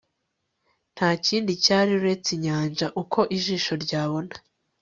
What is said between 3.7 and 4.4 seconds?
ryabona